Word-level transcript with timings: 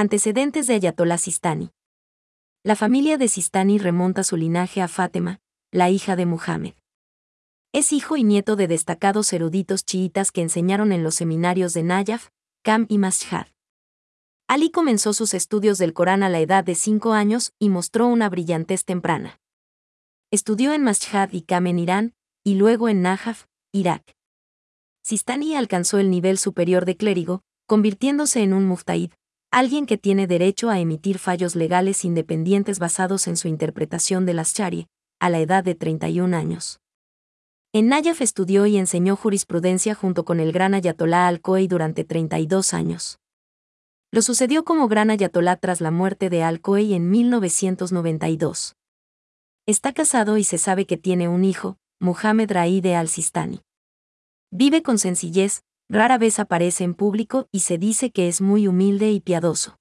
Antecedentes 0.00 0.66
de 0.66 0.72
Ayatollah 0.76 1.18
Sistani. 1.18 1.72
La 2.64 2.74
familia 2.74 3.18
de 3.18 3.28
Sistani 3.28 3.76
remonta 3.76 4.24
su 4.24 4.38
linaje 4.38 4.80
a 4.80 4.88
Fátima, 4.88 5.42
la 5.72 5.90
hija 5.90 6.16
de 6.16 6.24
Muhammad. 6.24 6.72
Es 7.74 7.92
hijo 7.92 8.16
y 8.16 8.24
nieto 8.24 8.56
de 8.56 8.66
destacados 8.66 9.30
eruditos 9.34 9.84
chiitas 9.84 10.32
que 10.32 10.40
enseñaron 10.40 10.92
en 10.92 11.02
los 11.02 11.16
seminarios 11.16 11.74
de 11.74 11.82
Nayaf, 11.82 12.30
Kam 12.62 12.86
y 12.88 12.96
Mashhad. 12.96 13.48
Ali 14.48 14.70
comenzó 14.70 15.12
sus 15.12 15.34
estudios 15.34 15.76
del 15.76 15.92
Corán 15.92 16.22
a 16.22 16.30
la 16.30 16.40
edad 16.40 16.64
de 16.64 16.76
5 16.76 17.12
años 17.12 17.52
y 17.58 17.68
mostró 17.68 18.06
una 18.06 18.30
brillantez 18.30 18.86
temprana. 18.86 19.38
Estudió 20.30 20.72
en 20.72 20.82
Mashhad 20.82 21.30
y 21.32 21.42
Kam 21.42 21.66
en 21.66 21.78
Irán, 21.78 22.14
y 22.42 22.54
luego 22.54 22.88
en 22.88 23.02
Najaf, 23.02 23.48
Irak. 23.70 24.16
Sistani 25.02 25.56
alcanzó 25.56 25.98
el 25.98 26.08
nivel 26.08 26.38
superior 26.38 26.86
de 26.86 26.96
clérigo, 26.96 27.42
convirtiéndose 27.66 28.42
en 28.42 28.54
un 28.54 28.64
muftaid, 28.64 29.10
alguien 29.50 29.86
que 29.86 29.98
tiene 29.98 30.26
derecho 30.26 30.70
a 30.70 30.78
emitir 30.78 31.18
fallos 31.18 31.56
legales 31.56 32.04
independientes 32.04 32.78
basados 32.78 33.26
en 33.26 33.36
su 33.36 33.48
interpretación 33.48 34.24
de 34.24 34.34
las 34.34 34.54
Shari, 34.54 34.86
a 35.18 35.28
la 35.28 35.40
edad 35.40 35.64
de 35.64 35.74
31 35.74 36.36
años. 36.36 36.80
En 37.72 37.88
Nayaf 37.88 38.20
estudió 38.20 38.66
y 38.66 38.76
enseñó 38.76 39.16
jurisprudencia 39.16 39.94
junto 39.94 40.24
con 40.24 40.40
el 40.40 40.52
gran 40.52 40.74
ayatolá 40.74 41.28
Al-Khoei 41.28 41.68
durante 41.68 42.04
32 42.04 42.74
años. 42.74 43.18
Lo 44.12 44.22
sucedió 44.22 44.64
como 44.64 44.88
gran 44.88 45.10
ayatolá 45.10 45.56
tras 45.56 45.80
la 45.80 45.90
muerte 45.90 46.30
de 46.30 46.42
Al-Khoei 46.42 46.94
en 46.94 47.10
1992. 47.10 48.74
Está 49.66 49.92
casado 49.92 50.36
y 50.36 50.44
se 50.44 50.58
sabe 50.58 50.86
que 50.86 50.96
tiene 50.96 51.28
un 51.28 51.44
hijo, 51.44 51.76
Muhammad 52.00 52.50
Raide 52.50 52.96
al-Sistani. 52.96 53.60
Vive 54.50 54.82
con 54.82 54.98
sencillez, 54.98 55.62
rara 55.90 56.18
vez 56.18 56.38
aparece 56.38 56.84
en 56.84 56.94
público 56.94 57.48
y 57.50 57.60
se 57.60 57.76
dice 57.76 58.12
que 58.12 58.28
es 58.28 58.40
muy 58.40 58.68
humilde 58.68 59.10
y 59.10 59.18
piadoso. 59.18 59.79